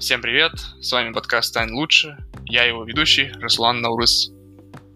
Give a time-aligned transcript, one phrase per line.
[0.00, 4.32] Всем привет, с вами подкаст «Стань лучше», я его ведущий Руслан Наурыс.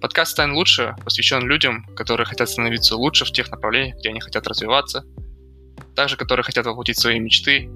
[0.00, 4.46] Подкаст «Стань лучше» посвящен людям, которые хотят становиться лучше в тех направлениях, где они хотят
[4.46, 5.04] развиваться,
[5.94, 7.68] также которые хотят воплотить свои мечты.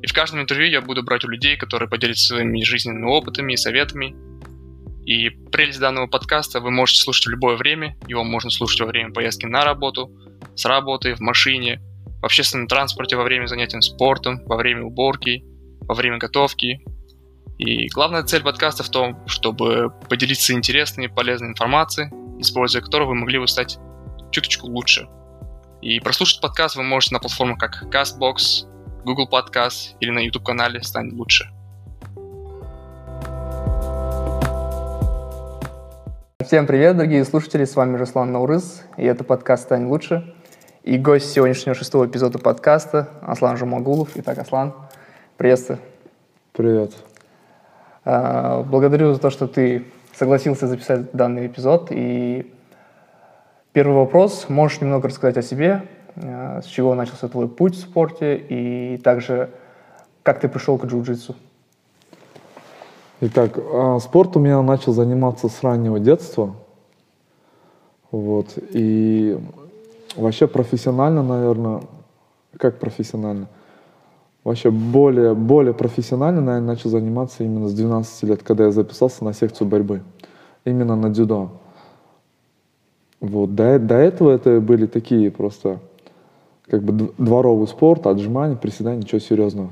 [0.00, 3.58] И в каждом интервью я буду брать у людей, которые поделятся своими жизненными опытами и
[3.58, 4.16] советами.
[5.04, 9.12] И прелесть данного подкаста вы можете слушать в любое время, его можно слушать во время
[9.12, 10.10] поездки на работу,
[10.56, 11.82] с работы, в машине,
[12.22, 15.44] в общественном транспорте во время занятий спортом, во время уборки–
[15.88, 16.84] во время готовки.
[17.56, 23.14] И главная цель подкаста в том, чтобы поделиться интересной и полезной информацией, используя которую вы
[23.14, 23.78] могли бы стать
[24.30, 25.08] чуточку лучше.
[25.80, 28.66] И прослушать подкаст вы можете на платформах как CastBox,
[29.04, 31.50] Google Podcast или на YouTube-канале «Стань лучше».
[36.44, 40.34] Всем привет, дорогие слушатели, с вами Руслан Наурыз, и это подкаст «Стань лучше».
[40.82, 44.10] И гость сегодняшнего шестого эпизода подкаста Аслан Жумагулов.
[44.14, 44.74] Итак, Аслан,
[45.38, 45.78] Приветствую.
[46.52, 46.94] Привет.
[48.04, 51.92] А, благодарю за то, что ты согласился записать данный эпизод.
[51.92, 52.52] И
[53.72, 54.46] первый вопрос.
[54.48, 55.84] Можешь немного рассказать о себе,
[56.16, 59.50] а, с чего начался твой путь в спорте и также
[60.24, 61.36] как ты пришел к джиу-джитсу?
[63.20, 66.56] Итак, а, спортом я начал заниматься с раннего детства.
[68.10, 68.58] Вот.
[68.72, 69.38] И
[70.16, 71.82] вообще профессионально, наверное,
[72.56, 73.46] как профессионально?
[74.48, 79.32] Вообще более, более профессионально, наверное, начал заниматься именно с 12 лет, когда я записался на
[79.32, 80.02] секцию борьбы.
[80.64, 81.50] Именно на дзюдо.
[83.20, 83.54] Вот.
[83.54, 85.80] До, до этого это были такие просто
[86.66, 89.70] как бы дворовый спорт, отжимания, приседания, ничего серьезного.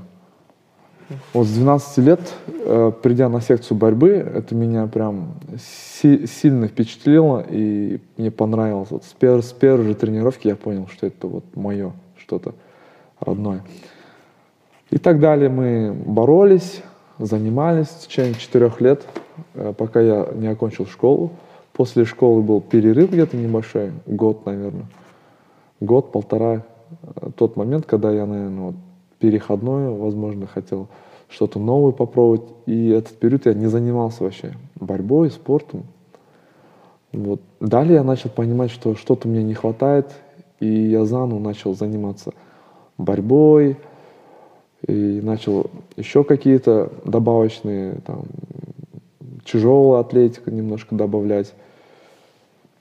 [1.33, 7.45] Вот с 12 лет, э, придя на секцию борьбы, это меня прям си сильно впечатлило
[7.49, 8.91] и мне понравилось.
[8.91, 12.55] Вот с, пер с первой же тренировки я понял, что это вот мое что-то
[13.21, 13.63] родное.
[14.91, 16.83] И так далее мы боролись,
[17.19, 19.05] занимались в течение четырех лет,
[19.55, 21.33] э, пока я не окончил школу.
[21.73, 24.87] После школы был перерыв где-то небольшой, год, наверное.
[25.81, 26.65] Год, полтора.
[27.03, 28.75] Э, тот момент, когда я, наверное, вот,
[29.19, 30.89] переходной, возможно, хотел
[31.29, 32.49] что-то новое попробовать.
[32.67, 35.85] И этот период я не занимался вообще борьбой, спортом.
[37.13, 37.41] Вот.
[37.61, 40.13] Далее я начал понимать, что что-то мне не хватает,
[40.61, 42.33] и я заново начал заниматься
[42.99, 43.77] борьбой,
[44.87, 48.25] и начал еще какие-то добавочные, там,
[49.45, 51.55] тяжелая атлетика немножко добавлять.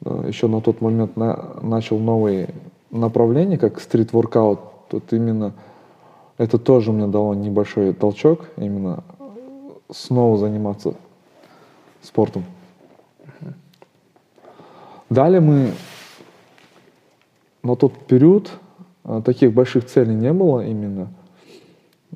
[0.04, 2.50] А, еще на тот момент на, начал новые
[2.92, 4.60] направления, как стрит-воркаут.
[4.90, 5.54] Тут именно
[6.38, 9.04] это тоже мне дало небольшой толчок, именно
[9.92, 10.94] снова заниматься
[12.02, 12.44] спортом.
[15.10, 15.72] Далее мы
[17.64, 18.52] на тот период
[19.04, 21.08] а, таких больших целей не было именно–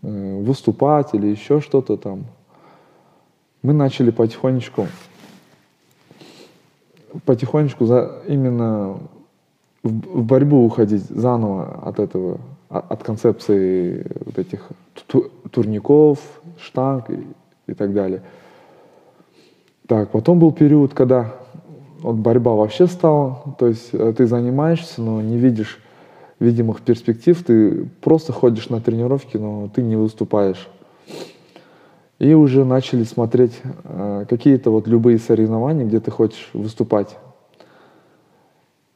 [0.02, 2.26] выступать или еще что-то там.
[3.62, 4.88] Мы начали потихонечку,
[7.26, 9.00] потихонечку за, именно
[9.84, 12.40] в, в борьбу уходить заново от этого,
[12.70, 14.68] от, от концепции вот этих
[15.52, 16.20] турников,
[16.58, 17.28] штанг и,
[17.68, 18.22] и так далее.
[19.88, 21.34] Так, потом был период, когда
[22.02, 25.80] вот борьба вообще стала, то есть э, ты занимаешься, но не видишь
[26.40, 30.68] видимых перспектив, ты просто ходишь на тренировки, но ты не выступаешь.
[32.18, 37.18] И уже начали смотреть э, какие-то вот любые соревнования, где ты хочешь выступать.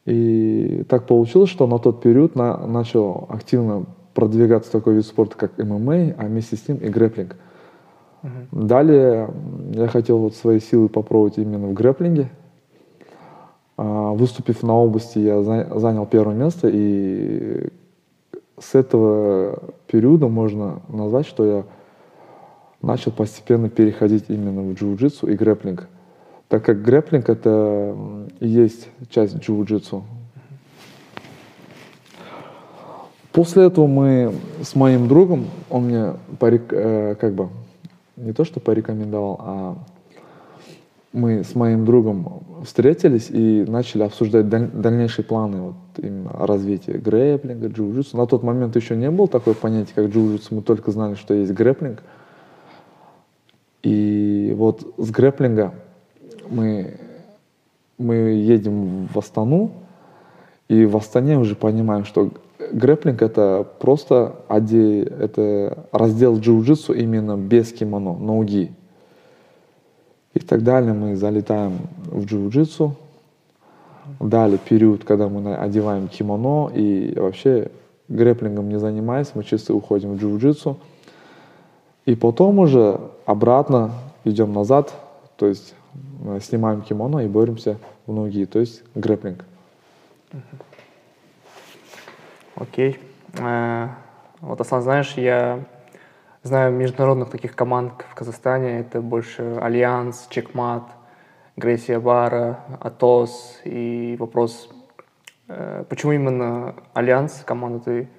[0.05, 5.57] И так получилось, что на тот период на, начал активно продвигаться такой вид спорта, как
[5.57, 7.35] ММА, а вместе с ним и грэплинг.
[8.21, 8.29] Uh-huh.
[8.51, 9.29] Далее
[9.71, 12.29] я хотел вот свои силы попробовать именно в грэплинге.
[13.75, 17.69] А, выступив на области, я занял первое место, и
[18.59, 21.63] с этого периода можно назвать, что я
[22.81, 25.87] начал постепенно переходить именно в джиу-джитсу и грэплинг.
[26.49, 27.95] Так как грэплинг— это
[28.39, 30.03] и есть часть джиу-джитсу.
[33.31, 34.31] После этого мы
[34.61, 37.49] с моим другом, он мне порек, э, как бы
[38.15, 39.77] не то что порекомендовал, а
[41.13, 47.67] мы с моим другом встретились и начали обсуждать даль- дальнейшие планы вот, именно развития грэплинга,
[47.67, 48.17] джиу-джитсу.
[48.17, 51.53] На тот момент еще не было такое понятие, как джиу-джитсу, мы только знали, что есть
[51.53, 52.01] грэплинг.
[53.83, 55.75] И вот с грэплинга
[56.49, 56.95] мы,
[57.99, 59.71] мы едем в Астану,
[60.67, 62.31] и в Астане уже понимаем, что
[62.71, 68.71] грэплинг это просто оде, это раздел джиу-джитсу именно без кимоно, ноги
[70.33, 70.93] и так далее.
[70.93, 72.95] Мы залетаем в джиу-джитсу.
[74.19, 77.71] Далее период, когда мы одеваем кимоно и вообще
[78.09, 80.77] грэплингом не занимаясь, мы чисто уходим в джиу-джитсу.
[82.05, 83.91] И потом уже обратно
[84.25, 84.93] идем назад,
[85.37, 85.73] то есть
[86.25, 89.45] э, снимаем кимоно и боремся в ноги, то есть грэплинг.
[92.55, 92.99] Окей.
[93.39, 93.87] Э,
[94.41, 95.63] Вот, Аслан, знаешь, я
[96.43, 98.79] знаю международных таких команд в Казахстане.
[98.79, 100.83] Это больше Alliance, Checkmat,
[101.55, 103.61] Gracie Barra, Atos.
[103.63, 104.69] И вопрос,
[105.47, 108.09] э, почему именно Альянс, команду ты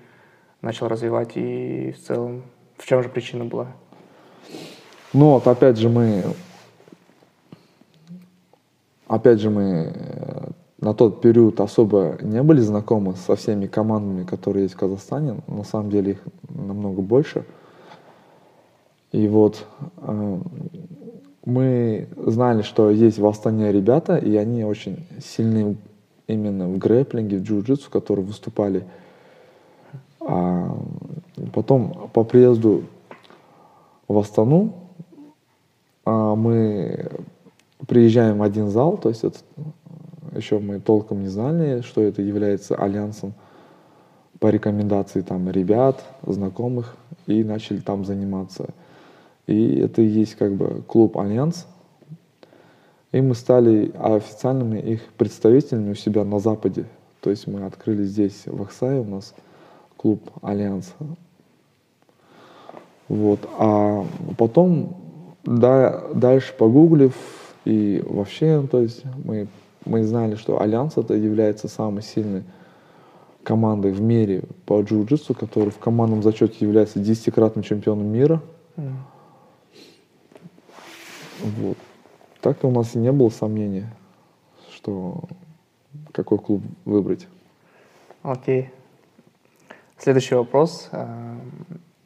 [0.62, 1.32] начал развивать?
[1.37, 2.44] И в целом,
[2.79, 3.67] в чем же причина была?
[5.12, 6.25] Ну вот, опять же, мы...
[9.06, 10.50] Опять же, мы э,
[10.81, 15.37] на тот период особо не были знакомы со всеми командами, которые есть в Казахстане.
[15.47, 17.44] На самом деле их намного больше.
[19.14, 19.64] И вот
[19.99, 20.38] э,
[21.44, 25.76] мы знали, что есть в Астане ребята, и они очень сильны
[26.26, 28.84] именно в грэплинге, в джиу-джитсу, которые выступали.
[30.19, 30.76] А
[31.52, 32.82] потом по приезду
[34.08, 34.72] в Астану
[36.05, 37.08] а, мы
[37.87, 39.38] приезжаем в один зал, то есть это,
[40.34, 43.32] еще мы толком не знали, что это является альянсом
[44.40, 46.96] по рекомендации там ребят, знакомых,
[47.28, 48.70] и начали там заниматься.
[49.46, 51.67] И это и есть как бы клуб Альянс.
[53.12, 56.87] И мы стали официальными их представителями у себя на Западе.
[57.20, 59.35] То есть мы открыли здесь, в Аксае у нас
[59.96, 60.94] клуб Альянс.
[63.08, 63.41] Вот.
[63.58, 64.05] А
[64.37, 64.96] потом,
[65.44, 67.14] да, дальше погуглив,
[67.64, 69.46] и вообще, то есть мы,
[69.85, 72.43] мы знали, что Альянс это является самой сильной
[73.43, 78.43] командой в мире по джиу-джитсу, который в командном зачете является десятикратным чемпионом мира.
[78.76, 78.93] Мм.
[81.40, 81.78] Вот.
[82.40, 83.84] Так у нас и не было сомнений,
[84.75, 85.25] что
[86.12, 87.26] какой клуб выбрать.
[88.22, 88.70] Окей.
[89.98, 90.88] Следующий вопрос.
[90.92, 91.40] Эм,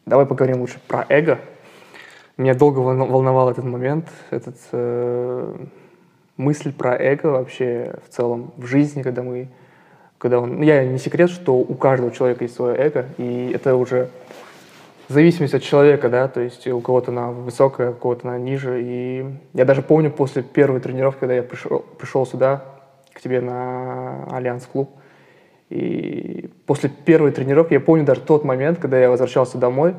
[0.08, 1.38] Давай поговорим лучше про эго.
[2.38, 5.66] Меня долго волновал этот момент, этот э,
[6.38, 9.50] мысль про эго вообще в целом в жизни, когда мы,
[10.16, 13.76] когда он, ну, я не секрет, что у каждого человека есть свое эго, и это
[13.76, 14.08] уже
[15.08, 18.82] зависимость от человека, да, то есть у кого-то она высокая, у кого-то она ниже.
[18.82, 22.64] И я даже помню после первой тренировки, когда я пришел, пришел сюда,
[23.12, 24.90] к тебе на Альянс клуб,
[25.70, 29.94] и после первой тренировки я помню даже тот момент, когда я возвращался домой,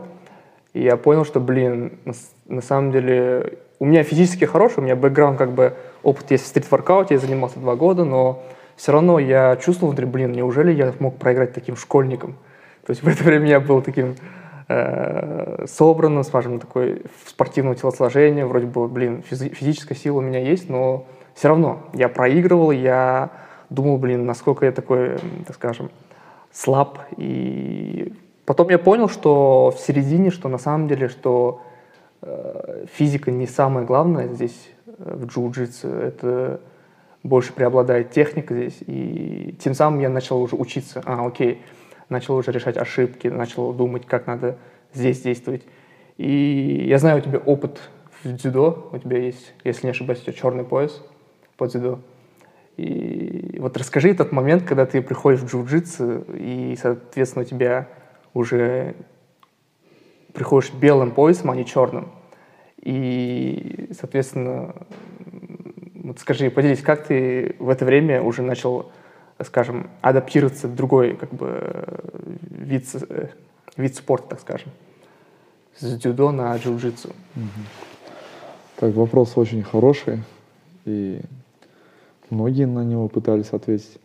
[0.73, 1.99] и я понял, что, блин,
[2.45, 5.73] на, самом деле у меня физически хороший, у меня бэкграунд, как бы
[6.03, 8.43] опыт есть в стрит-воркауте, я занимался два года, но
[8.75, 12.35] все равно я чувствовал внутри, блин, неужели я мог проиграть таким школьником?
[12.85, 14.15] То есть в это время я был таким
[14.69, 20.69] э, собранным, скажем, такой спортивного телосложения, вроде бы, блин, физи- физическая сила у меня есть,
[20.69, 23.31] но все равно я проигрывал, я
[23.69, 25.89] думал, блин, насколько я такой, так скажем,
[26.51, 26.99] слаб.
[27.17, 28.13] И
[28.45, 31.61] потом я понял, что в середине, что на самом деле, что
[32.21, 36.61] э, физика не самое главное здесь э, в джиу-джитсу, это
[37.23, 38.77] больше преобладает техника здесь.
[38.85, 41.01] И тем самым я начал уже учиться.
[41.05, 41.61] А, окей,
[42.09, 44.57] начал уже решать ошибки, начал думать, как надо
[44.93, 45.63] здесь действовать.
[46.17, 47.79] И я знаю, у тебя опыт
[48.23, 51.01] в дзюдо, у тебя есть, если не ошибаюсь, у тебя черный пояс
[51.57, 51.99] по дзюдо.
[52.77, 57.87] И вот расскажи этот момент, когда ты приходишь в джиу-джитсу, и, соответственно, у тебя
[58.33, 58.95] уже
[60.33, 62.09] приходишь белым поясом, а не черным.
[62.81, 64.75] И, соответственно,
[65.95, 68.91] вот скажи, поделись, как ты в это время уже начал,
[69.43, 71.85] скажем, адаптироваться в другой как бы
[72.49, 72.85] вид,
[73.77, 74.71] вид спорта, так скажем,
[75.77, 77.13] с дзюдо на джиу-джитсу?
[78.75, 80.23] Так, вопрос очень хороший,
[80.85, 81.21] и
[82.29, 83.99] многие на него пытались ответить.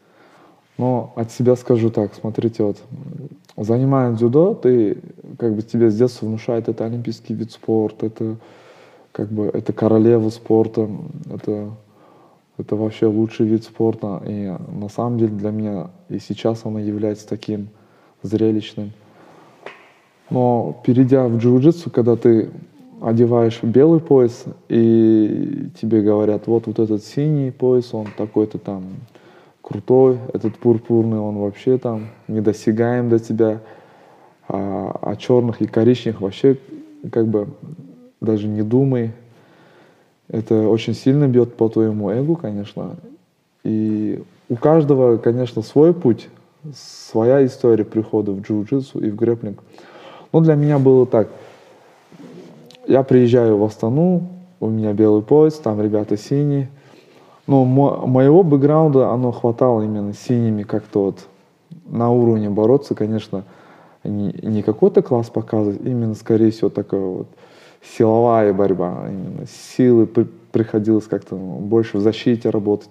[0.79, 4.99] Но от себя скажу так, смотрите, вот, м, занимаясь дзюдо, ты,
[5.38, 8.37] как бы тебе с детства внушают, это олимпийский вид спорта, это,
[9.12, 10.91] как бы, это королева спорта,
[11.33, 11.71] это,
[12.59, 14.23] это вообще лучший вид спорта.
[14.27, 17.69] И на самом деле для меня и сейчас оно является таким
[18.23, 18.93] зрелищным.
[20.31, 22.51] Но перейдя в джиу-джитсу, когда ты
[23.01, 28.85] одеваешь белый пояс, и тебе говорят, вот, вот этот синий пояс, он такой-то там
[29.61, 33.61] крутой, этот пурпурный, он вообще там недосягаем до тебя,
[34.49, 36.59] а, а черных и коричневых вообще
[37.13, 37.49] как бы
[38.21, 39.13] даже не думай.
[40.28, 42.97] Это очень сильно бьет по твоему эго, конечно.
[43.62, 46.28] И у каждого, конечно, свой путь,
[46.75, 49.62] своя история прихода в джиу-джитсу и в грэплинг.
[50.33, 51.28] Но для меня было так.
[52.87, 54.28] Я приезжаю в Астану,
[54.61, 56.69] у меня белый пояс, там ребята синие.
[57.47, 61.19] Но мо- моего бэкграунда, оно хватало именно синими как-то вот
[61.87, 63.45] на уровне бороться, конечно,
[64.02, 67.28] не, не какой-то класс показывать, именно, скорее всего, такой вот
[67.85, 72.91] силовая борьба, именно силы при, приходилось как-то ну, больше в защите работать.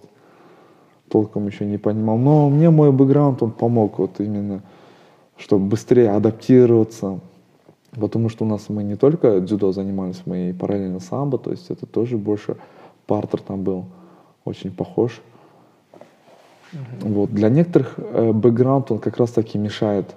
[1.10, 2.18] Толком еще не понимал.
[2.18, 4.62] Но мне мой бэкграунд, он помог вот именно,
[5.38, 7.20] чтобы быстрее адаптироваться.
[7.92, 11.70] Потому что у нас мы не только дзюдо занимались, мы и параллельно самбо, то есть
[11.70, 12.58] это тоже больше
[13.06, 13.86] партер там был,
[14.46, 15.22] очень похож.
[17.02, 17.32] Вот.
[17.32, 20.16] Для некоторых э, бэкграунд, он как раз таки мешает.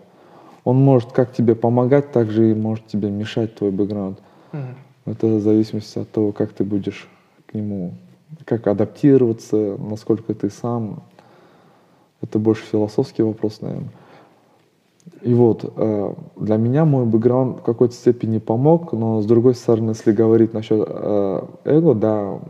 [0.65, 4.19] Он может как тебе помогать, так же и может тебе мешать твой бэкграунд.
[4.53, 4.75] Mm-hmm.
[5.07, 7.09] Это в зависимости от того, как ты будешь
[7.47, 7.95] к нему,
[8.45, 11.03] как адаптироваться, насколько ты сам.
[12.23, 13.91] Это больше философский вопрос, наверное.
[15.23, 19.91] И вот, э, для меня мой бэкграунд в какой-то степени помог, но с другой стороны,
[19.91, 22.41] если говорить насчет э, эго, да,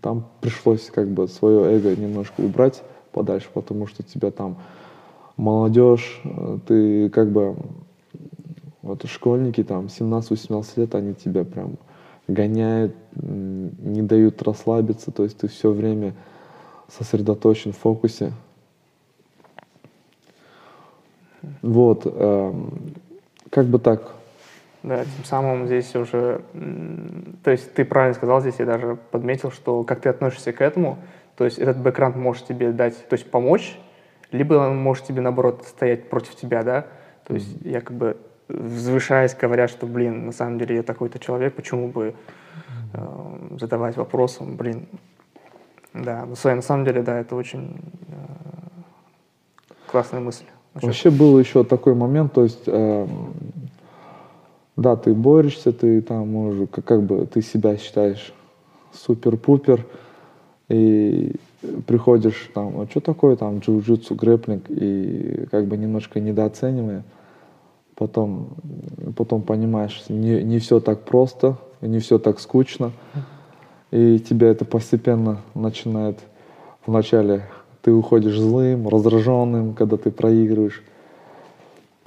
[0.00, 2.82] там пришлось как бы свое эго немножко убрать
[3.12, 4.56] подальше, потому что тебя там
[5.36, 7.56] молодежь, э, ты как бы,
[8.82, 11.76] вот школьники там 17-18 лет, они тебя прям
[12.28, 16.14] гоняют, не дают расслабиться, то есть ты все время
[16.88, 18.32] сосредоточен в фокусе.
[21.62, 22.54] Вот, э,
[23.50, 24.12] как бы так.
[24.82, 26.42] Да, тем самым здесь уже,
[27.44, 30.98] то есть ты правильно сказал здесь, я даже подметил, что как ты относишься к этому,
[31.36, 33.78] то есть этот бэкграунд может тебе дать, то есть помочь,
[34.32, 36.86] либо он может тебе, наоборот, стоять против тебя, да,
[37.24, 37.70] то есть mm-hmm.
[37.70, 38.16] я как бы
[38.52, 42.14] взвышаясь, говоря, что, блин, на самом деле я такой-то человек, почему бы
[42.92, 44.86] э, задавать вопросы, блин,
[45.94, 48.12] да, но на самом деле, да, это очень э,
[49.86, 50.44] классная мысль.
[50.74, 50.86] Насчет...
[50.86, 53.06] Вообще был еще такой момент, то есть, э,
[54.76, 58.32] да, ты борешься, ты там можешь, как, как бы ты себя считаешь
[58.92, 59.84] супер-пупер,
[60.68, 61.34] и
[61.86, 67.04] приходишь там, а что такое там джиу-джитсу, грэплинг, и как бы немножко недооценивая,
[68.02, 68.48] потом,
[69.16, 72.90] потом понимаешь, не, не все так просто, не все так скучно,
[73.92, 76.18] и тебя это постепенно начинает
[76.84, 77.44] вначале
[77.82, 80.82] ты уходишь злым, раздраженным, когда ты проигрываешь.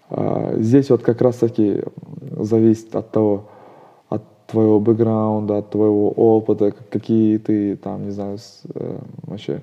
[0.09, 1.81] А здесь вот как раз таки
[2.37, 3.45] зависит от того,
[4.09, 8.37] от твоего бэкграунда, от твоего опыта, какие ты там, не знаю,
[8.73, 9.61] э, вообще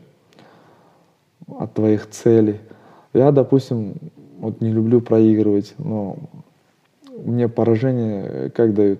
[1.47, 2.59] от твоих целей.
[3.12, 3.95] Я, допустим,
[4.42, 6.16] вот не люблю проигрывать, но
[7.25, 8.99] мне поражение как дают.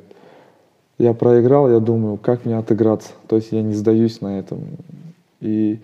[0.99, 3.11] Я проиграл, я думаю, как мне отыграться.
[3.27, 4.61] То есть я не сдаюсь на этом.
[5.41, 5.81] И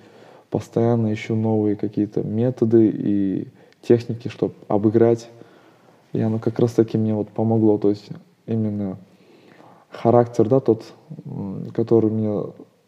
[0.49, 3.49] постоянно ищу новые какие-то методы и
[3.83, 5.29] техники, чтобы обыграть.
[6.13, 7.79] И оно как раз таки мне вот помогло.
[7.79, 8.09] То есть
[8.47, 8.97] именно
[9.91, 10.85] характер, да, тот,
[11.75, 12.45] который мне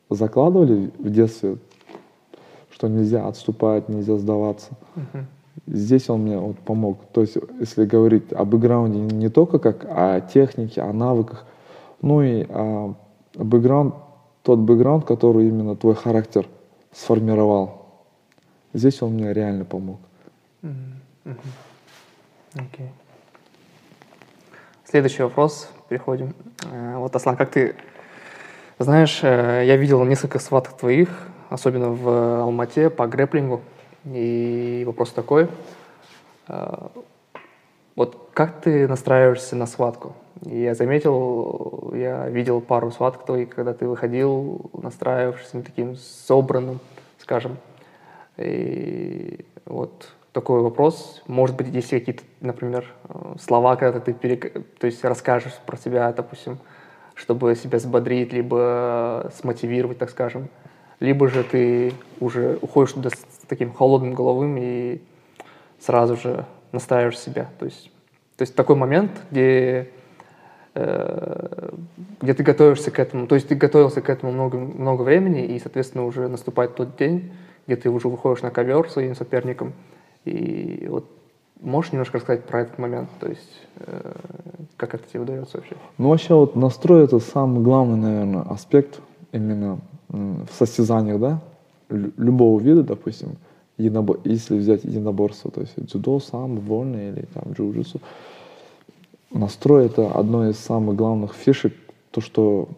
[0.08, 1.56] закладывали в детстве,
[2.70, 4.70] что нельзя отступать, нельзя сдаваться.
[4.94, 5.24] Uh-huh.
[5.66, 7.04] Здесь он мне вот помог.
[7.12, 11.44] То есть, если говорить об бэкграунде не только как о технике, о навыках,
[12.02, 12.94] ну и о
[13.34, 13.94] бэкграунд,
[14.42, 16.46] тот бэкграунд, который именно твой характер–
[16.92, 17.86] сформировал.
[18.72, 20.00] Здесь он мне реально помог.
[20.62, 21.36] Окей.
[22.54, 22.88] Okay.
[24.84, 25.68] Следующий вопрос.
[25.88, 26.34] Переходим.
[26.70, 27.76] Э, вот, Аслан, как ты
[28.78, 33.60] знаешь, э, я видел несколько сваток твоих, особенно в Алмате по грэплингу.
[34.04, 35.48] И вопрос такой.
[36.48, 36.88] Э,
[37.96, 40.14] вот как ты настраиваешься на схватку?
[40.42, 46.80] Я заметил, я видел пару схваток твоих, когда ты выходил, настраивавшись на таким собранным,
[47.18, 47.58] скажем.
[48.38, 51.22] И вот такой вопрос.
[51.26, 52.86] Может быть, есть какие-то, например,
[53.38, 54.52] слова, когда ты перек...
[54.78, 56.58] то есть расскажешь про себя, допустим,
[57.14, 60.48] чтобы себя взбодрить, либо смотивировать, так скажем.
[61.00, 65.00] Либо же ты уже уходишь туда с таким холодным головым и
[65.80, 67.48] сразу же настраиваешь себя.
[67.58, 67.90] То есть,
[68.36, 69.90] то есть такой момент, где
[70.74, 71.70] Э,
[72.20, 75.58] где ты готовишься к этому, то есть ты готовился к этому много, много времени, и,
[75.58, 77.32] соответственно, уже наступает тот день,
[77.66, 79.72] где ты уже выходишь на ковер своим соперником,
[80.24, 81.06] и вот
[81.60, 84.12] можешь немножко рассказать про этот момент, то есть э,
[84.76, 85.74] как это тебе удается вообще?
[85.98, 89.00] Ну, вообще вот настрой это самый главный, наверное, аспект
[89.32, 89.80] именно
[90.10, 91.40] в состязаниях, да,
[91.88, 93.36] любого вида, допустим,
[93.78, 94.20] единобор...
[94.24, 98.00] если взять единоборство, то есть дзюдо, сам, вольный или там джиу-джитсу,
[99.32, 101.72] Настрой— это одно из самых главных фишек,
[102.10, 102.68] то, что,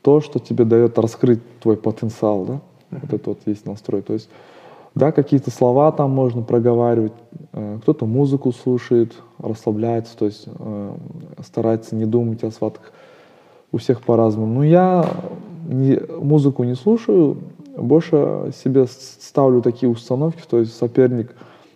[0.00, 2.60] то, что тебе дает раскрыть твой потенциал, да?
[2.90, 4.00] Вот это вот есть настрой.
[4.00, 4.30] То есть,
[4.94, 7.12] да, какие-то слова там можно проговаривать,
[7.52, 10.96] э, кто-то музыку слушает, расслабляется, то есть э,
[11.44, 12.92] старается не думать о схватках.
[13.70, 14.46] У всех по-разному.
[14.46, 15.04] Но я
[15.68, 17.38] не, музыку не слушаю,
[17.76, 21.34] больше себе ставлю такие установки, то есть соперник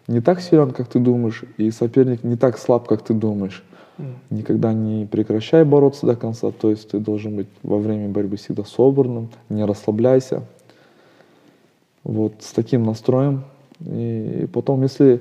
[0.09, 3.62] не так силен, как ты думаешь, и соперник не так слаб, как ты думаешь.
[4.30, 8.64] никогда не прекращай бороться до конца, то есть ты должен быть во время борьбы всегда
[8.64, 10.42] собранным, не расслабляйся.
[12.02, 13.44] Вот с таким настроем.
[13.80, 15.20] И потом, если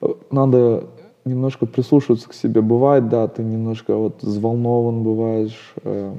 [0.00, 0.84] э, надо
[1.24, 6.14] немножко прислушиваться к себе, бывает, да, ты немножко вот взволнован бываешь, э,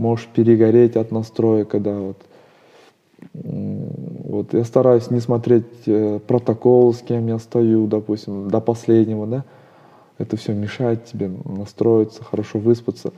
[0.00, 2.16] можешь перегореть от настроя, когда вот
[3.34, 9.44] вот я стараюсь не смотреть э, протокол, с кем я стою, допустим, до последнего, да.
[10.16, 13.12] Это все мешает тебе настроиться, хорошо выспаться.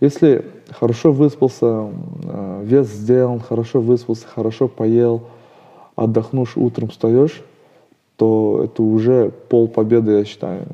[0.00, 1.90] Если хорошо выспался,
[2.24, 5.22] э, вес сделан, хорошо выспался, хорошо поел,
[5.96, 7.42] отдохнешь, утром встаешь,
[8.16, 10.66] то это уже пол победы, я считаю,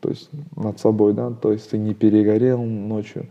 [0.00, 3.26] то есть над собой, да, то есть ты не перегорел ночью,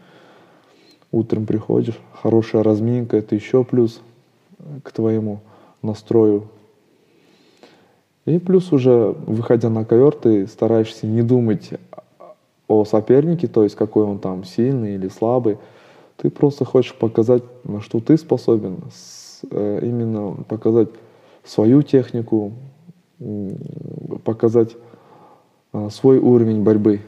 [1.12, 4.02] утром приходишь, хорошая разминка, это еще плюс
[4.84, 5.42] к твоему
[5.82, 6.48] настрою.
[8.26, 11.72] И плюс уже, выходя на ковер, ты стараешься не думать
[12.68, 15.58] о сопернике, то есть какой он там сильный или слабый.
[16.18, 18.84] Ты просто хочешь показать, на что ты способен,
[19.50, 20.90] э, именно показать
[21.44, 22.54] свою технику,
[24.24, 24.76] показать
[25.74, 27.02] э, свой уровень борьбы.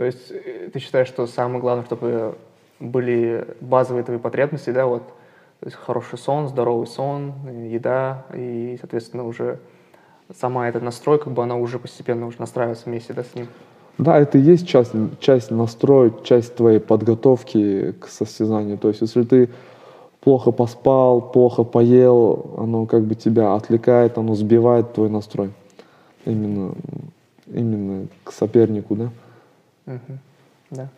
[0.00, 2.34] То есть э, ты считаешь, что самое главное, чтобы
[2.78, 7.34] были базовые твои потребности, да, вот то есть хороший сон, здоровый сон,
[7.68, 9.58] еда и, соответственно, уже
[10.34, 13.48] сама эта настройка, как бы она уже постепенно уже настраивается вместе да, с ним.
[13.98, 18.78] Да, это и есть часть, часть настроя, часть твоей подготовки к состязанию.
[18.78, 19.50] То есть если ты
[20.22, 25.50] плохо поспал, плохо поел, оно как бы тебя отвлекает, оно сбивает твой настрой.
[26.24, 26.72] Именно,
[27.52, 29.10] именно к сопернику, да?
[29.90, 30.18] Угу.
[30.70, 30.88] Да.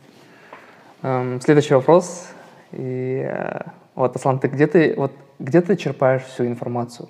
[1.02, 2.28] Эм, следующий вопрос.
[2.72, 3.60] И э,
[3.94, 7.08] вот, Аслан, ты где ты, вот, где ты черпаешь всю информацию?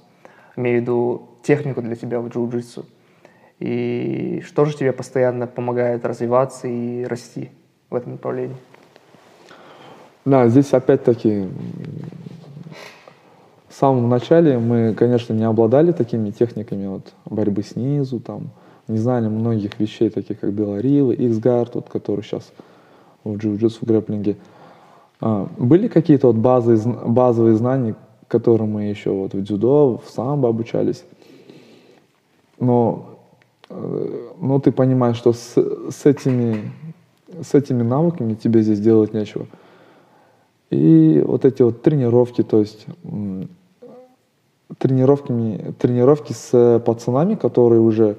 [0.56, 2.84] Имею в виду технику для тебя в джиу-джитсу.
[3.58, 7.50] И что же тебе постоянно помогает развиваться и расти
[7.90, 8.56] в этом направлении?
[10.24, 11.48] Да, здесь опять-таки
[13.68, 18.50] в самом начале мы, конечно, не обладали такими техниками вот, борьбы снизу, там,
[18.88, 22.52] не знали многих вещей, таких как Беларила, X-Guard, вот, который сейчас
[23.24, 24.36] в джиу-джитсу, в грэплинге.
[25.20, 27.94] А, были какие-то вот базы, базовые знания,
[28.28, 31.04] которые мы еще вот в дзюдо, в самбо обучались?
[32.58, 33.18] Но,
[33.70, 36.72] э, но ты понимаешь, что с, с, этими,
[37.40, 39.46] с этими навыками тебе здесь делать нечего.
[40.70, 42.86] И вот эти вот тренировки, то есть
[44.78, 48.16] тренировками, тренировки с пацанами, которые уже,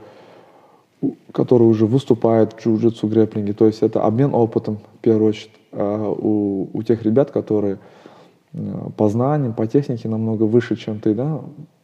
[1.31, 5.51] которые уже выступают в джиу-джитсу, грэплинге, то есть это обмен опытом, в первую очередь.
[5.71, 7.79] А, у, у тех ребят, которые
[8.53, 11.41] а, по знаниям, по технике намного выше, чем ты, да,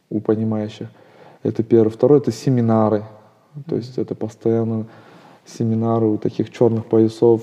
[0.08, 0.88] у понимающих.
[1.42, 1.90] Это первое.
[1.90, 3.04] Второе— это семинары.
[3.66, 4.86] То есть это постоянно
[5.44, 7.42] семинары у таких черных поясов.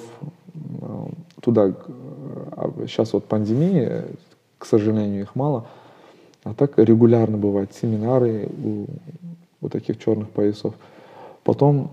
[0.81, 1.09] А,
[1.41, 1.73] туда
[2.87, 4.05] сейчас вот пандемия,
[4.57, 5.67] к сожалению, их мало.
[6.43, 8.85] А так регулярно бывают семинары у,
[9.61, 10.75] у таких черных поясов.
[11.47, 11.89] Потом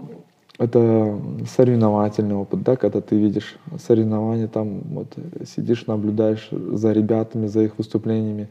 [0.58, 5.14] это соревновательный опыт, да, когда ты видишь соревнования, там вот
[5.46, 8.48] сидишь, наблюдаешь за ребятами, за их выступлениями.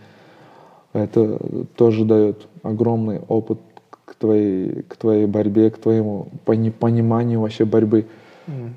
[0.94, 1.38] Это
[1.76, 8.06] тоже дает огромный опыт к твоей, к твоей борьбе, к твоему пониманию вообще борьбы.
[8.48, 8.70] Mm.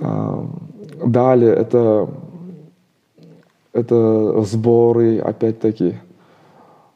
[0.00, 0.46] А,
[1.06, 2.08] далее это,
[3.72, 5.94] это сборы, опять-таки.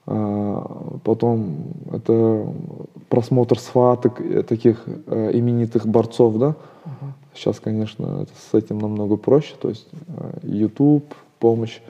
[0.05, 2.53] А, потом это
[3.09, 6.47] просмотр схваток э, таких э, именитых борцов, да.
[6.85, 7.12] Uh-huh.
[7.35, 11.81] Сейчас, конечно, с этим намного проще, то есть э, YouTube, помощь,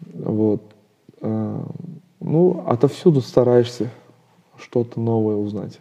[0.00, 0.62] вот.
[1.20, 1.60] Э,
[2.20, 3.90] ну, отовсюду стараешься
[4.56, 5.80] что-то новое узнать.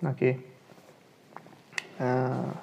[0.00, 0.32] Окей.
[0.32, 0.38] Okay.
[1.98, 2.56] Uh,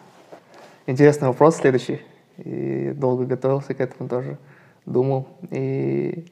[0.88, 2.02] интересный вопрос следующий.
[2.38, 4.38] И долго готовился к этому тоже,
[4.86, 5.28] думал.
[5.52, 6.26] И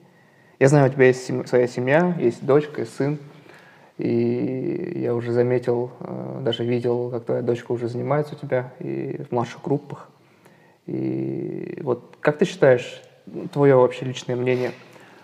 [0.59, 3.17] я знаю, у тебя есть своя семья, есть дочка и сын.
[3.97, 9.21] И я уже заметил, э, даже видел, как твоя дочка уже занимается у тебя и
[9.29, 10.09] в младших группах.
[10.85, 13.01] И вот как ты считаешь,
[13.53, 14.71] твое вообще личное мнение,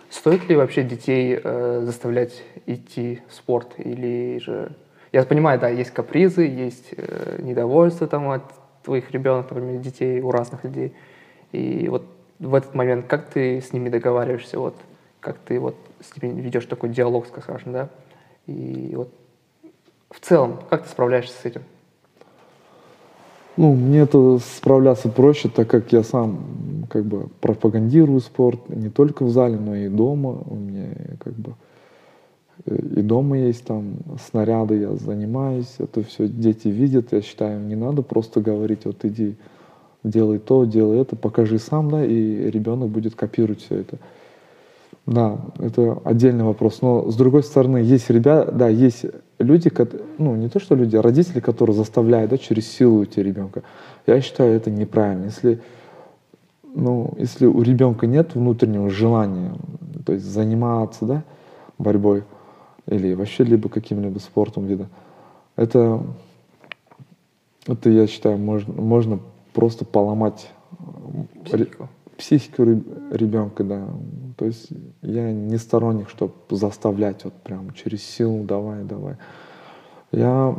[0.10, 3.76] стоит ли вообще детей э, заставлять идти в спорт?
[3.78, 4.72] Или же...
[5.12, 8.44] Я понимаю, да, есть капризы, есть э, недовольство там от
[8.84, 10.94] твоих ребенок, например, детей у разных людей.
[11.52, 12.06] И вот
[12.40, 14.60] в этот момент как ты с ними договариваешься?
[14.60, 14.76] Вот
[15.26, 17.90] как ты вот с ними ведешь такой диалог, скажем, да?
[18.46, 19.10] И вот
[20.12, 21.64] в целом, как ты справляешься с этим?
[23.58, 29.24] Ну, мне это справляться проще, так как я сам как бы пропагандирую спорт не только
[29.24, 30.44] в зале, но и дома.
[30.46, 31.56] У меня как бы
[32.66, 33.96] И дома есть там
[34.30, 39.36] снаряды, я занимаюсь, это все дети видят, я считаю, не надо просто говорить, вот иди,
[40.04, 43.98] делай то, делай это, покажи сам, да, и ребенок будет копировать все это.
[45.06, 46.82] Да, это отдельный вопрос.
[46.82, 49.06] Но с другой стороны, есть ребята, да, есть
[49.38, 49.72] люди,
[50.18, 53.64] ну не то что люди, а родители, которые заставляют, да, через силу уйти ребенка.
[54.08, 55.26] Я считаю, это неправильно.
[55.26, 55.62] Если,
[56.74, 59.54] ну, если у ребенка нет внутреннего желания,
[60.06, 61.24] то есть заниматься, да,
[61.78, 62.24] борьбой,
[62.88, 64.88] или вообще либо каким-либо спортом вида.
[65.56, 66.04] Это,
[67.68, 69.20] это я считаю, можно, можно
[69.54, 70.50] просто поломать
[71.46, 72.64] психику, психику
[73.12, 73.88] ребенка, да.
[74.38, 74.70] То есть
[75.02, 79.16] я не сторонник, чтобы заставлять вот прям через силу давай, давай.
[80.12, 80.58] Я,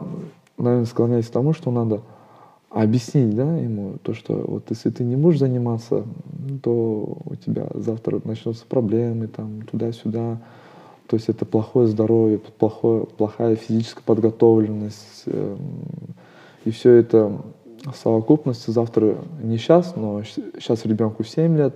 [0.59, 2.03] наверное, склоняюсь к тому, что надо
[2.71, 6.05] объяснить, да, ему то, что вот если ты не можешь заниматься,
[6.63, 10.39] то у тебя завтра начнутся проблемы, там, туда-сюда,
[11.07, 15.23] то есть это плохое здоровье, плохое, плохая физическая подготовленность.
[15.27, 15.59] Эм,
[16.65, 17.41] и все это
[17.93, 21.75] в совокупности завтра не сейчас, но сейчас ребенку 7 лет,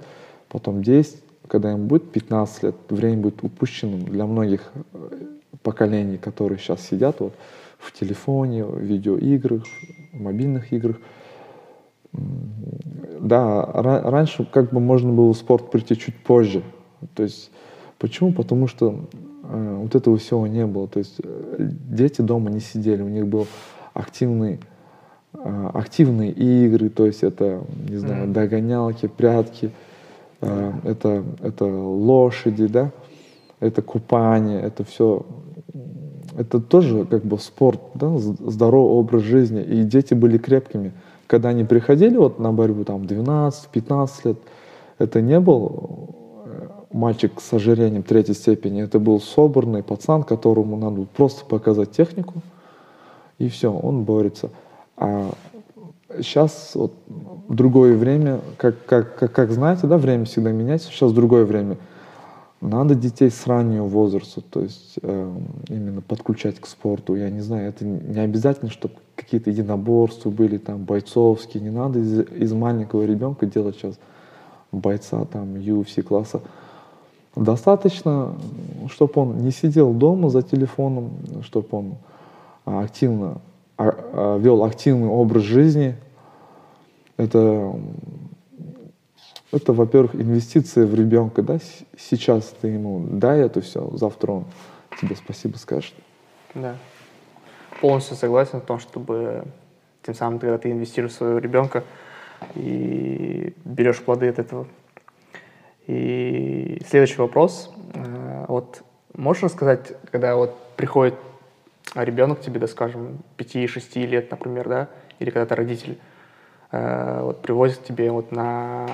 [0.48, 5.24] потом 10, когда ему будет 15 лет, время будет упущенным для многих э,
[5.62, 7.34] поколений, которые сейчас сидят вот
[7.78, 9.62] в телефоне, в видеоиграх,
[10.12, 10.96] в мобильных играх.
[12.12, 16.62] Да, раньше как бы можно было в спорт прийти чуть позже.
[17.14, 17.50] То есть
[18.00, 18.32] Почему?
[18.32, 19.04] Потому что
[19.44, 20.88] э, вот этого всего не было.
[20.88, 23.46] То есть э, дети дома не сидели, у них был
[23.92, 24.58] активный
[25.34, 28.32] э, активные игры, то есть это, не знаю, mm-hmm.
[28.32, 29.70] догонялки, прятки,
[30.40, 32.90] э, это, это лошади, да,
[33.60, 35.26] это купание, это все,
[36.36, 40.92] это тоже как бы спорт, да, здоровый образ жизни, и дети были крепкими.
[41.26, 44.38] Когда они приходили вот на борьбу там 12-15 лет,
[44.98, 46.16] это не был
[46.92, 48.82] мальчик с ожирением третьей степени.
[48.82, 52.42] Это был собранный пацан, которому надо просто показать технику,
[53.38, 54.50] и все, он борется.
[55.00, 55.30] А
[56.18, 56.92] сейчас вот
[57.48, 61.78] другое время, как, как, как, как знаете, да, время всегда меняется, сейчас другое время.
[62.60, 65.34] Надо детей с раннего возраста, то есть э,
[65.68, 67.14] именно подключать к спорту.
[67.14, 71.62] Я не знаю, это не обязательно, чтобы какие-то единоборства были, там, бойцовские.
[71.62, 73.98] Не надо из, из маленького ребенка делать сейчас
[74.72, 76.42] бойца, там, UFC класса.
[77.34, 78.34] Достаточно,
[78.90, 81.94] чтобы он не сидел дома за телефоном, чтобы он
[82.66, 83.40] активно а, а,
[84.38, 85.96] вел активный образ жизни.
[87.16, 87.74] Это,
[89.52, 91.42] это во-первых, инвестиция в ребенка.
[91.42, 91.58] Да?
[91.96, 94.44] Сейчас ты ему дай это все, завтра он
[95.00, 95.94] тебе спасибо скажет.
[96.54, 96.76] Да.
[97.80, 99.44] Полностью согласен в том, чтобы
[100.02, 101.84] тем самым, когда ты инвестируешь в своего ребенка
[102.54, 104.66] и берешь плоды от этого
[105.90, 107.72] и следующий вопрос.
[107.94, 108.82] Э, вот
[109.14, 111.14] можешь рассказать, когда вот приходит
[111.94, 115.98] ребенок к тебе, да, скажем, 5-6 лет, например, да, или когда-то родитель
[116.70, 118.86] э, вот привозит тебе вот на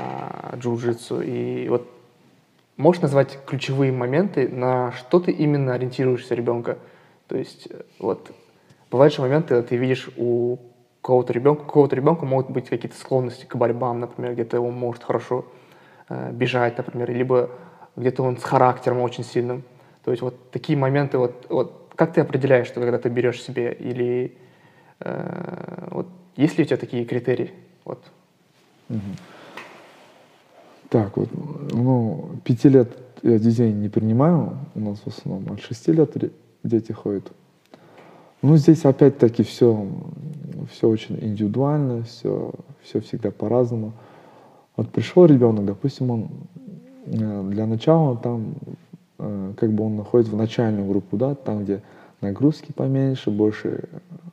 [0.54, 1.88] джиу-джитсу, и вот
[2.76, 6.78] можешь назвать ключевые моменты, на что ты именно ориентируешься ребенка?
[7.28, 8.30] То есть э, вот
[8.90, 10.58] бывают же моменты, когда ты видишь у
[11.02, 15.04] кого-то ребенка, у кого-то ребенка могут быть какие-то склонности к борьбам, например, где-то он может
[15.04, 15.44] хорошо
[16.08, 17.50] Э, бежать, например, либо
[17.96, 19.64] где-то он с характером очень сильным.
[20.04, 23.72] То есть вот такие моменты, вот, вот как ты определяешь, что когда ты берешь себе,
[23.72, 24.36] или
[25.00, 27.52] э, вот есть ли у тебя такие критерии?
[27.84, 28.04] Вот.
[28.90, 29.00] Угу.
[30.90, 31.28] Так, вот,
[31.72, 36.12] ну, пяти лет я детей не принимаю, у нас в основном от шести лет
[36.62, 37.32] дети ходят.
[38.42, 39.88] Ну, здесь опять-таки все,
[40.70, 43.94] все очень индивидуально, все, все всегда по-разному.
[44.76, 46.28] Вот пришел ребенок, допустим, он
[47.06, 48.54] э, для начала там,
[49.56, 51.82] как бы он находится в начальную группу, да, там, где
[52.20, 53.88] нагрузки поменьше, больше,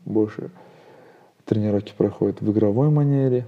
[0.05, 0.49] больше
[1.45, 3.45] тренировки проходят в игровой манере.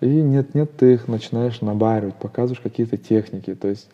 [0.00, 3.54] И нет-нет, ты их начинаешь набаривать, показываешь какие-то техники.
[3.54, 3.88] То есть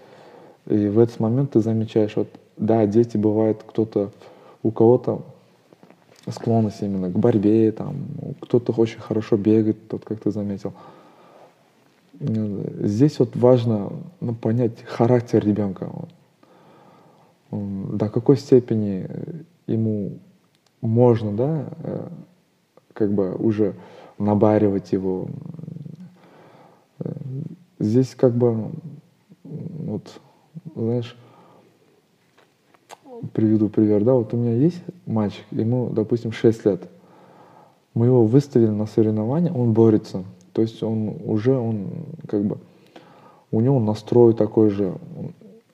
[0.67, 4.11] и в этот момент ты замечаешь, вот, да, дети бывают, кто-то,
[4.63, 5.23] у кого-то
[6.29, 7.97] склонность именно к борьбе, там,
[8.41, 10.73] кто-то очень хорошо бегает, тот, как ты заметил.
[12.19, 15.91] Здесь вот важно ну, понять характер ребенка.
[17.51, 19.09] До какой степени
[19.67, 20.19] ему
[20.81, 22.09] можно, да, э,
[22.93, 23.75] как бы уже
[24.19, 25.29] набаривать его.
[27.79, 28.71] Здесь как бы,
[29.45, 30.21] вот,
[30.75, 31.17] знаешь,
[33.33, 36.89] приведу пример, да, вот у меня есть мальчик, ему, допустим, 6 лет.
[37.95, 40.25] Мы его выставили на соревнования, он борется–
[40.57, 41.89] то есть он уже, он
[42.27, 42.57] как бы,
[43.51, 44.95] у него настрой такой же,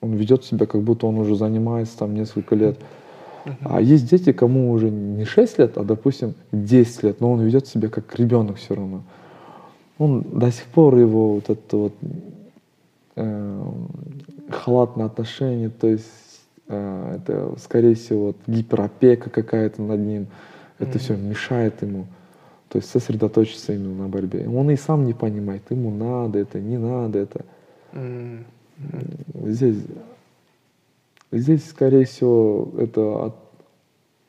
[0.03, 2.77] он ведет себя, как будто он уже занимается там несколько лет.
[3.61, 7.67] А есть дети, кому уже не 6 лет, а, допустим, 10 лет, но он ведет
[7.67, 9.03] себя как ребенок все равно.
[9.97, 11.93] Он до сих пор его вот это вот
[13.15, 13.63] э,
[14.49, 20.27] халатное отношение, то есть э, это, скорее всего, вот, гиперопека какая-то над ним,
[20.79, 21.01] это mm-hmm.
[21.01, 22.07] все мешает ему.
[22.69, 24.49] То есть сосредоточиться именно на борьбе.
[24.49, 27.45] Он и сам не понимает, ему надо это, не надо это.
[27.93, 28.43] Mm-hmm.
[29.33, 29.77] Здесь
[31.33, 33.35] Здесь, скорее всего, это от,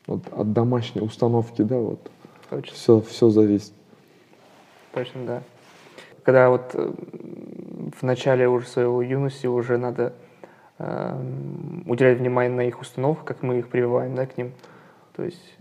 [0.07, 2.11] от, от домашней установки, да, вот.
[2.49, 2.75] Точно.
[2.75, 3.75] Все, все зависит.
[4.95, 5.43] Точно, да.
[6.23, 6.93] Когда вот э,
[7.99, 10.15] в начале уже своего юности уже надо
[10.79, 14.55] э, уделять внимание на их установку, как мы их прививаем, да, к ним.
[15.15, 15.57] То есть,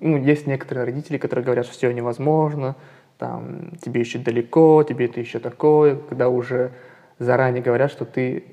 [0.00, 2.74] ну, есть некоторые родители, которые говорят, что все невозможно,
[3.16, 6.72] там, тебе еще далеко, тебе это еще такое, когда уже
[7.18, 8.44] заранее говорят, что ты,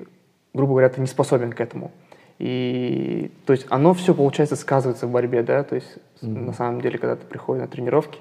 [0.54, 1.90] грубо говоря, ты не способен к этому.
[2.38, 6.46] И то есть оно все, получается, сказывается в борьбе, да, то есть mm-hmm.
[6.46, 8.18] на самом деле, когда ты приходишь на тренировки,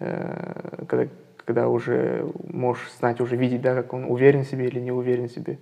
[0.00, 1.10] э, когда,
[1.44, 5.28] когда уже можешь знать, уже видеть, да, как он уверен в себе или не уверен
[5.28, 5.58] в себе.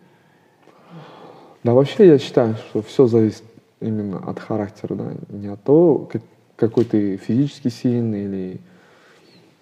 [1.63, 3.45] Да, вообще я считаю, что все зависит
[3.81, 6.23] именно от характера, да, не от того, как,
[6.57, 8.61] какой ты физически сильный или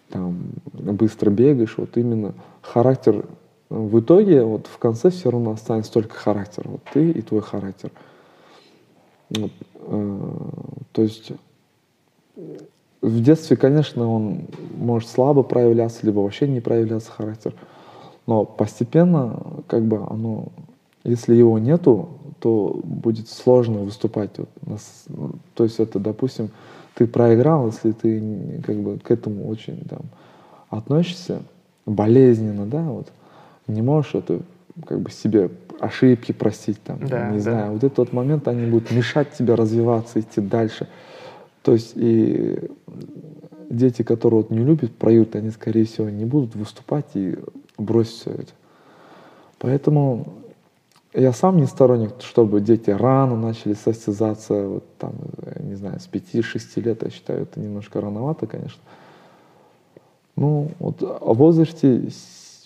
[0.08, 0.38] там
[0.72, 3.26] быстро бегаешь, вот именно характер
[3.74, 6.64] в итоге вот в конце все равно останется только характер.
[6.66, 7.90] Вот ты и твой характер.
[9.30, 10.20] Вот, э,
[10.92, 11.32] то есть
[13.00, 17.54] в детстве, конечно, он может слабо проявляться, либо вообще не проявляться характер.
[18.26, 20.48] Но постепенно, как бы оно,
[21.04, 22.08] если его нету,
[22.40, 24.30] то будет сложно выступать.
[24.62, 26.50] Вот, то есть это, допустим,
[26.94, 30.02] ты проиграл, если ты как бы к этому очень там
[30.70, 31.42] относишься
[31.86, 33.08] болезненно, да, вот,
[33.66, 34.40] не можешь это
[34.86, 35.50] как бы себе
[35.80, 37.42] ошибки простить, там, да, не да.
[37.42, 37.72] знаю.
[37.72, 40.88] Вот этот вот момент, они будут мешать тебе развиваться, идти дальше.
[41.62, 42.58] То есть и
[43.70, 47.36] дети, которые вот не любят проют, они, скорее всего, не будут выступать и
[47.78, 48.52] бросить все это.
[49.58, 50.34] Поэтому
[51.14, 55.14] я сам не сторонник, чтобы дети рано начали состязаться, вот там,
[55.60, 58.80] не знаю, с 5-6 лет, я считаю, это немножко рановато, конечно.
[60.36, 62.10] Ну, вот о возрасте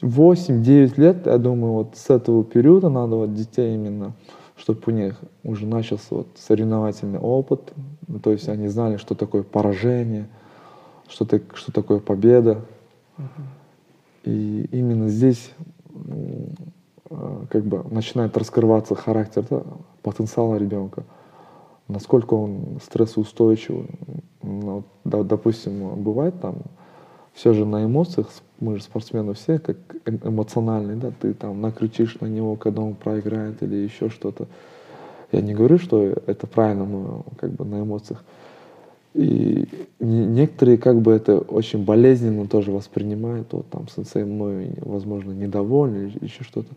[0.03, 4.13] 8-9 лет, я думаю, вот с этого периода надо вот детей именно,
[4.57, 7.73] чтобы у них уже начался вот соревновательный опыт,
[8.23, 10.29] то есть они знали, что такое поражение,
[11.09, 12.65] что, так, что такое победа.
[14.25, 15.53] И именно здесь
[17.11, 19.63] а, как бы начинает раскрываться характер, да,
[20.03, 21.05] потенциала ребенка,
[21.89, 23.89] насколько он стрессоустойчивый.
[24.43, 26.57] Ну, да, допустим, бывает там
[27.39, 28.27] все же на эмоциях,
[28.59, 32.97] мы же спортсмены все как эм, эмоциональные, да, ты там накричишь на него, когда он
[32.97, 34.49] проиграет или еще что-то.
[35.31, 38.25] Я не говорю, что это правильно, но как бы на эмоциях.
[39.15, 39.69] И
[40.01, 43.53] некоторые как бы это очень болезненно тоже воспринимают.
[43.53, 46.75] Вот там сенсей мной, возможно, недовольны еще что-то.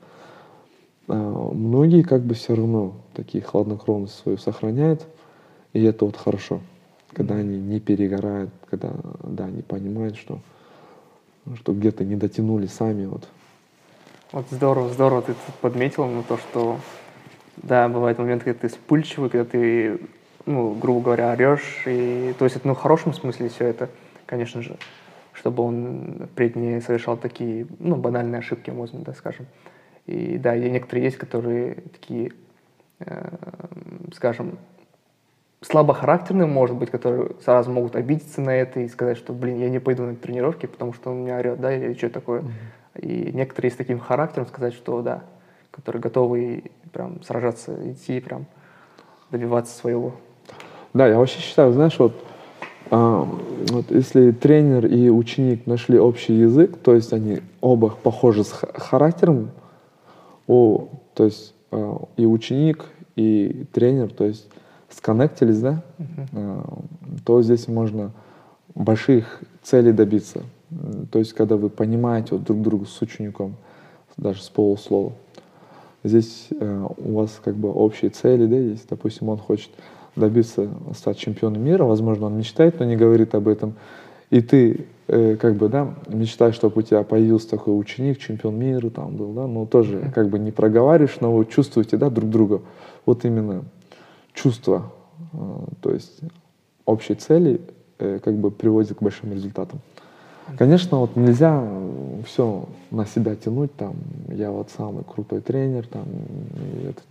[1.07, 1.15] А
[1.53, 5.07] многие как бы все равно такие хладнокровность свою сохраняют.
[5.73, 6.61] И это вот хорошо,
[7.13, 8.93] когда они не перегорают, когда,
[9.23, 10.39] да, они понимают, что
[11.55, 13.05] что где-то не дотянули сами.
[13.05, 13.27] Вот.
[14.31, 16.77] вот здорово, здорово ты подметил на то, что
[17.57, 19.99] да, бывает момент, когда ты вспыльчивый, когда ты,
[20.45, 21.83] ну, грубо говоря, орешь.
[21.85, 23.89] И, то есть это ну, в хорошем смысле все это,
[24.25, 24.77] конечно же,
[25.33, 29.47] чтобы он впредь не совершал такие, ну, банальные ошибки, можно да, скажем.
[30.05, 32.31] И да, и некоторые есть, которые такие,
[32.99, 33.29] э,
[34.13, 34.57] скажем,
[35.61, 39.79] слабохарактерные, может быть, которые сразу могут обидеться на это и сказать, что, блин, я не
[39.79, 42.41] пойду на тренировки, потому что он меня орет, да, или что такое.
[42.41, 43.01] Mm-hmm.
[43.01, 45.23] И некоторые с таким характером сказать, что да,
[45.69, 48.47] которые готовы прям сражаться, идти, прям
[49.29, 50.13] добиваться своего.
[50.93, 52.13] Да, я вообще считаю, знаешь, вот,
[52.89, 53.27] а,
[53.69, 59.51] вот если тренер и ученик нашли общий язык, то есть они оба похожи с характером,
[60.47, 64.49] о, то есть а, и ученик, и тренер, то есть
[64.91, 66.83] сконнектились, да, uh-huh.
[67.25, 68.11] то здесь можно
[68.75, 70.43] больших целей добиться.
[71.11, 73.55] То есть, когда вы понимаете вот друг друга с учеником,
[74.17, 75.13] даже с полуслова.
[76.03, 78.87] Здесь э, у вас как бы общие цели, да, есть.
[78.89, 79.69] Допустим, он хочет
[80.15, 83.73] добиться, стать чемпионом мира, возможно, он мечтает, но не говорит об этом.
[84.29, 88.89] И ты э, как бы, да, мечтаешь, чтобы у тебя появился такой ученик, чемпион мира
[88.89, 92.61] там был, да, но тоже как бы не проговариваешь, но вы чувствуете, да, друг друга.
[93.05, 93.63] Вот именно
[94.33, 94.91] чувства,
[95.33, 95.37] э,
[95.81, 96.19] то есть
[96.85, 97.61] общие цели
[97.99, 99.79] э, как бы приводят к большим результатам.
[100.57, 101.63] Конечно, вот нельзя
[102.25, 103.95] все на себя тянуть, там,
[104.27, 106.03] я вот самый крутой тренер, там,
[106.83, 107.05] этот,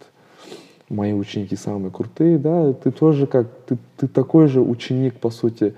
[0.90, 5.74] мои ученики самые крутые, да, ты тоже как, ты, ты такой же ученик, по сути,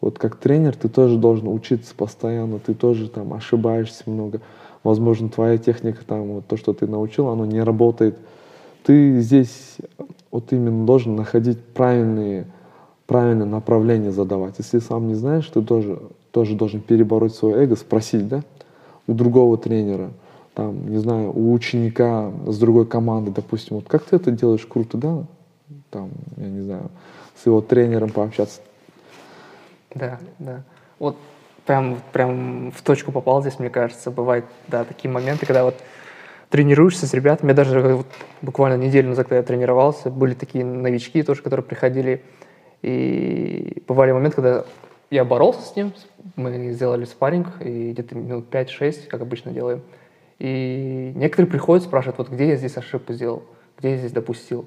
[0.00, 4.40] вот как тренер ты тоже должен учиться постоянно, ты тоже там ошибаешься много.
[4.82, 8.18] Возможно, твоя техника, там, вот то, что ты научил, оно не работает.
[8.84, 9.76] Ты здесь
[10.30, 12.46] вот именно должен находить правильные,
[13.06, 14.54] правильное направление задавать.
[14.58, 18.42] Если сам не знаешь, ты тоже, тоже должен перебороть свое эго, спросить, да,
[19.06, 20.10] у другого тренера,
[20.54, 24.96] там, не знаю, у ученика с другой команды, допустим, вот как ты это делаешь круто,
[24.96, 25.24] да,
[25.90, 26.90] там, я не знаю,
[27.42, 28.60] с его тренером пообщаться,
[29.94, 30.62] да, да.
[30.98, 31.16] Вот
[31.66, 34.10] прям, прям в точку попал здесь, мне кажется.
[34.10, 35.74] Бывают, да, такие моменты, когда вот
[36.50, 37.50] тренируешься с ребятами.
[37.50, 38.06] Я даже вот
[38.42, 42.22] буквально неделю назад, когда я тренировался, были такие новички тоже, которые приходили.
[42.82, 44.64] И бывали моменты, когда
[45.10, 45.92] я боролся с ним,
[46.36, 49.82] мы сделали спарринг, и где-то минут 5-6, как обычно делаем.
[50.38, 53.42] И некоторые приходят, спрашивают, вот где я здесь ошибку сделал,
[53.78, 54.66] где я здесь допустил.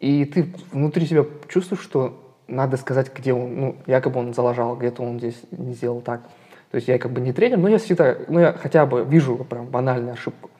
[0.00, 5.02] И ты внутри себя чувствуешь, что надо сказать, где он, ну, якобы он залажал, где-то
[5.02, 6.22] он здесь не сделал так.
[6.70, 9.36] То есть я как бы не тренер, но я всегда, ну, я хотя бы вижу
[9.48, 10.50] прям банальную ошибку.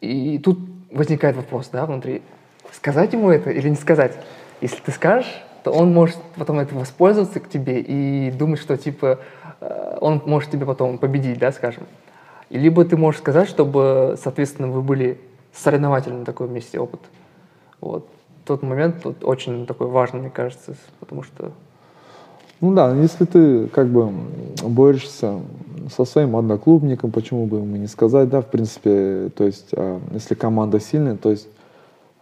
[0.00, 0.58] И тут
[0.90, 2.22] возникает вопрос, да, внутри,
[2.72, 4.16] сказать ему это или не сказать?
[4.60, 9.20] Если ты скажешь, то он может потом это воспользоваться к тебе и думать, что, типа,
[9.60, 11.84] э, он может тебе потом победить, да, скажем.
[12.50, 15.20] И либо ты можешь сказать, чтобы, соответственно, вы были
[15.52, 17.00] соревновательным такой вместе опыт.
[17.80, 18.08] Вот
[18.44, 21.52] тот момент тут очень такой важный, мне кажется, потому что...
[22.60, 24.12] Ну да, если ты как бы
[24.62, 25.40] борешься
[25.94, 30.34] со своим одноклубником, почему бы ему не сказать, да, в принципе, то есть, а, если
[30.34, 31.48] команда сильная, то есть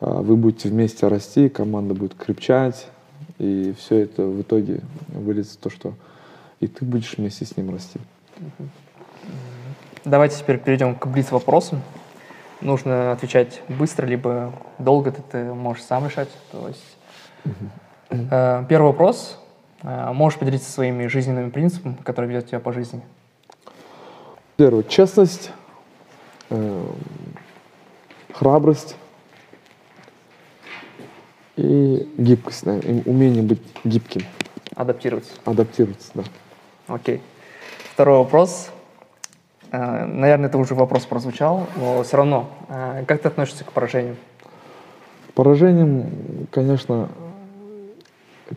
[0.01, 2.87] а, вы будете вместе расти, команда будет крепчать,
[3.39, 5.95] и все это в итоге выльется в то, что
[6.61, 7.99] и ты будешь вместе с ним расти.
[10.05, 11.81] Давайте теперь перейдем к блиц-вопросам
[12.61, 16.29] нужно отвечать быстро, либо долго ты, ты можешь сам решать.
[16.53, 16.97] То есть,
[18.11, 19.39] э, первый вопрос.
[19.83, 23.03] Э, можешь поделиться своими жизненными принципами, которые ведут тебя по жизни?
[24.57, 24.83] Первое.
[24.85, 25.51] Честность,
[26.51, 26.87] э,
[28.33, 28.97] храбрость
[31.57, 34.23] и гибкость, да, и умение быть гибким.
[34.75, 35.33] Адаптироваться.
[35.45, 36.23] Адаптироваться, да.
[36.89, 37.23] Окей.
[37.93, 38.71] Второй вопрос.
[39.73, 44.17] Э, наверное, это уже вопрос прозвучал, но все равно, э, как ты относишься к поражениям?
[45.35, 47.09] Поражениям, конечно,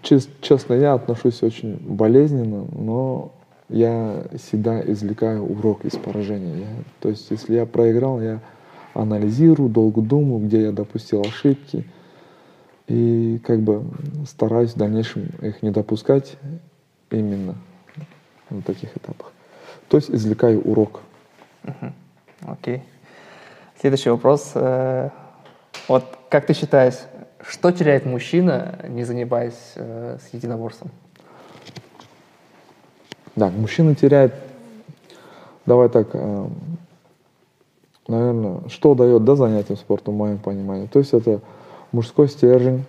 [0.02, 3.32] честно, я отношусь очень болезненно, но
[3.70, 6.60] я всегда извлекаю урок из поражения.
[6.60, 6.68] Я,
[7.00, 8.40] то есть, если я проиграл, я
[8.94, 11.86] анализирую, долго думаю, где я допустил ошибки,
[12.88, 13.84] и как бы
[14.28, 16.38] стараюсь в дальнейшем их не допускать
[17.12, 17.56] именно
[18.50, 19.32] на таких этапах.
[19.88, 21.02] То есть извлекаю урок.
[22.42, 22.84] Окей.
[23.80, 24.52] Следующий вопрос.
[24.56, 25.10] Э,
[25.88, 26.96] вот как ты считаешь,
[27.42, 30.92] что теряет мужчина, не занимаясь э, с единоборством?
[33.36, 34.34] Да, мужчина теряет,
[35.66, 36.48] давай так, э,
[38.08, 40.88] наверное, что дает да, занятием спортом, в моем понимании.
[40.88, 41.40] То есть это
[41.92, 42.86] мужской стержень,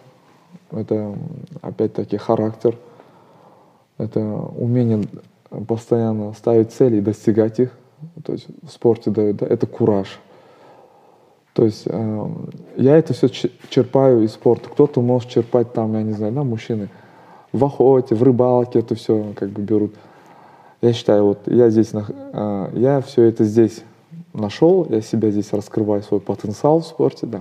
[0.72, 1.14] это
[1.62, 2.76] опять-таки характер,
[3.98, 5.06] это умение
[5.68, 7.76] постоянно ставить цели и достигать их,
[8.24, 10.20] то есть в спорте дают, да, это кураж.
[11.52, 12.26] То есть э,
[12.76, 13.28] я это все
[13.68, 14.68] черпаю из спорта.
[14.68, 16.88] Кто-то может черпать там, я не знаю, да, мужчины
[17.52, 19.94] в охоте, в рыбалке это все как бы берут.
[20.80, 23.82] Я считаю, вот я здесь, э, я все это здесь
[24.32, 27.40] нашел, я себя здесь раскрываю, свой потенциал в спорте, да.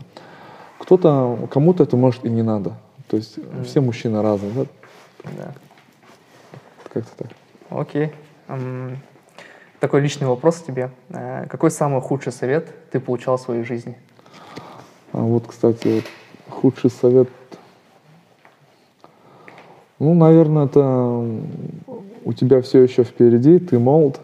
[0.80, 2.74] Кто-то, кому-то это может и не надо.
[3.08, 3.64] То есть mm.
[3.64, 4.66] все мужчины разные, да?
[5.38, 5.54] Да.
[6.92, 7.32] Как-то так.
[7.70, 8.12] Окей.
[9.80, 10.92] Такой личный вопрос тебе.
[11.10, 13.98] Э, какой самый худший совет ты получал в своей жизни?
[15.14, 16.04] А вот, кстати,
[16.50, 17.30] худший совет.
[20.00, 20.82] Ну, наверное, это
[22.26, 24.20] у тебя все еще впереди, ты молод.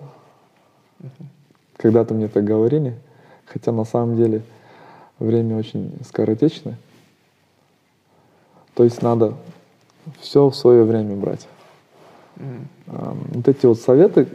[1.78, 2.97] Когда-то мне так говорили.
[3.45, 4.41] Хотя на самом деле
[5.20, 6.78] время очень скоротечное.
[8.74, 9.36] То есть надо
[10.20, 11.47] все в свое время брать.
[12.36, 12.66] Mm.
[12.88, 14.28] Вот эти вот советы,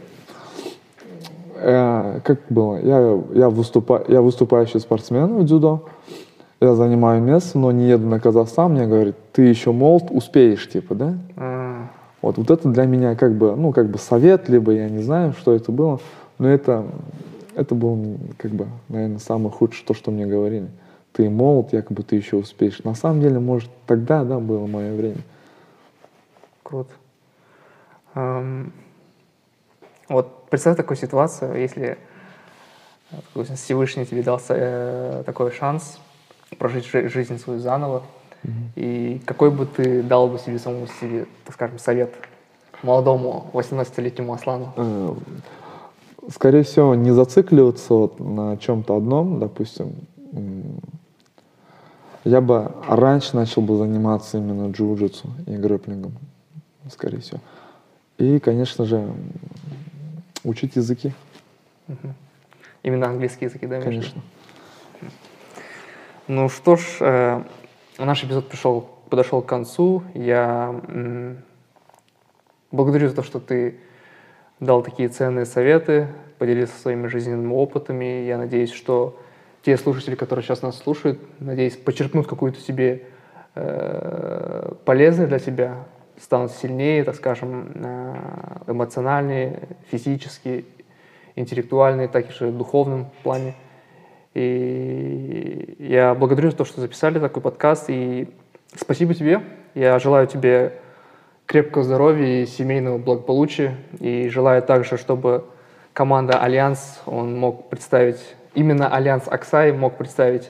[1.61, 5.85] как было, я, я, выступа, я выступающий спортсмен в дзюдо,
[6.59, 10.95] я занимаю место, но не еду на Казахстан, мне говорят, ты еще молод, успеешь, типа,
[10.95, 11.13] да?
[11.35, 11.85] Mm.
[12.21, 15.33] Вот, вот это для меня как бы, ну, как бы совет, либо я не знаю,
[15.33, 15.99] что это было,
[16.39, 16.85] но это,
[17.55, 17.97] это было,
[18.37, 20.67] как бы, наверное, самое худшее, то, что мне говорили.
[21.13, 22.83] Ты молод, якобы ты еще успеешь.
[22.83, 25.21] На самом деле, может, тогда, да, было мое время.
[26.63, 26.89] Круто.
[28.13, 28.71] Вот
[30.11, 31.97] Вот представь такую ситуацию, если
[33.11, 35.99] э, Всевышний тебе дал э, такой шанс
[36.57, 38.03] прожить жизнь свою заново,
[38.43, 38.51] mm-hmm.
[38.75, 42.13] и какой бы ты дал бы себе самому себе, так скажем, совет
[42.83, 44.73] молодому 18-летнему Аслану?
[44.75, 45.15] Э,
[46.29, 49.95] скорее всего, не зацикливаться вот на чем-то одном, допустим.
[52.25, 56.13] Я бы раньше начал бы заниматься именно джиу-джитсу и грэплингом,
[56.91, 57.39] скорее всего.
[58.17, 59.11] И, конечно же,
[60.43, 61.13] учить языки.
[61.87, 62.13] Угу.
[62.83, 63.81] Именно английские языки, да?
[63.81, 64.21] Конечно.
[66.27, 67.43] Ну что ж, э,
[67.97, 70.03] наш эпизод пришел, подошел к концу.
[70.13, 71.37] Я м,
[72.71, 73.79] благодарю за то, что ты
[74.59, 78.25] дал такие ценные советы, поделился своими жизненными опытами.
[78.25, 79.19] Я надеюсь, что
[79.63, 83.03] те слушатели, которые сейчас нас слушают, надеюсь, почерпнут какую-то себе
[83.55, 85.85] э, полезное для себя,
[86.21, 88.15] станут сильнее, так скажем, э,
[88.67, 89.59] эмоциональнее,
[89.89, 90.65] физически,
[91.35, 93.55] интеллектуальные, так и же в духовном плане.
[94.33, 97.85] И я благодарю за то, что записали такой подкаст.
[97.89, 98.29] И
[98.75, 99.41] спасибо тебе.
[99.73, 100.73] Я желаю тебе
[101.45, 103.75] крепкого здоровья и семейного благополучия.
[103.99, 105.45] И желаю также, чтобы
[105.93, 110.49] команда Альянс, он мог представить, именно Альянс Аксай мог представить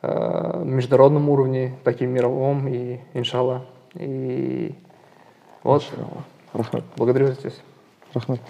[0.00, 3.62] э, международном уровне, таким мировом, и иншаллах.
[3.94, 4.74] И
[5.64, 5.82] вот,
[6.52, 6.84] Рахмат.
[6.96, 7.58] благодарю здесь.
[8.12, 8.40] Рахмат.